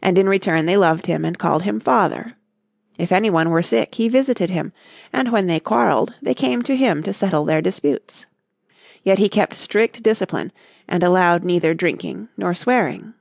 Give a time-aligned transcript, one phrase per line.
[0.00, 2.36] And in return they loved him and called him father.
[2.96, 4.72] If any one were sick he visited him,
[5.12, 8.26] and when they quarreled they came to him to settle their disputes.
[9.02, 10.52] Yet he kept strict discipline
[10.86, 13.14] and allowed neither drinking nor swearing.